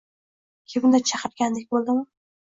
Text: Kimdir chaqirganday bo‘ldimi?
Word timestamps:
Kimdir 0.71 1.03
chaqirganday 1.09 1.67
bo‘ldimi? 1.75 2.07